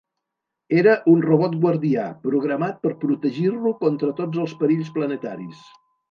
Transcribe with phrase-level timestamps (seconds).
[0.77, 5.61] Era un robot guardià, programat per protegir-lo contra tots els perills planetaris.